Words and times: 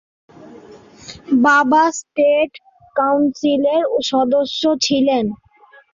বাবা 1.43 1.83
স্টেট 1.99 2.51
কাউন্সিলের 2.95 3.81
সদস্য 4.09 4.61
ছিলেন। 4.85 5.25